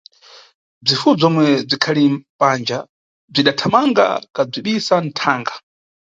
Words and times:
Bzifuwo 0.85 1.11
bzomwe 1.17 1.45
bzikhali 1.67 2.03
panja 2.39 2.79
bzidathamanga 3.31 4.05
kabzibisa 4.35 4.95
nʼthanga. 5.05 5.53